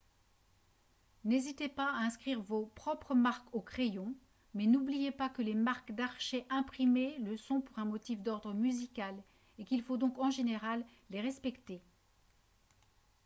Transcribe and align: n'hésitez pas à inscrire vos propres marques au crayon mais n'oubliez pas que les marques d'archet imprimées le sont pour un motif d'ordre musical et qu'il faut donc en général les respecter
n'hésitez 1.25 1.69
pas 1.69 1.91
à 1.93 2.05
inscrire 2.05 2.41
vos 2.41 2.65
propres 2.73 3.13
marques 3.13 3.45
au 3.53 3.61
crayon 3.61 4.15
mais 4.55 4.65
n'oubliez 4.65 5.11
pas 5.11 5.29
que 5.29 5.43
les 5.43 5.53
marques 5.53 5.91
d'archet 5.91 6.43
imprimées 6.49 7.19
le 7.19 7.37
sont 7.37 7.61
pour 7.61 7.77
un 7.77 7.85
motif 7.85 8.19
d'ordre 8.23 8.51
musical 8.55 9.15
et 9.59 9.63
qu'il 9.63 9.83
faut 9.83 9.97
donc 9.97 10.17
en 10.17 10.31
général 10.31 10.83
les 11.11 11.21
respecter 11.21 11.83